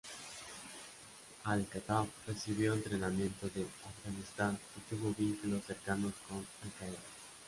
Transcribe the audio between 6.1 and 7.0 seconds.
con Al-Qaeda.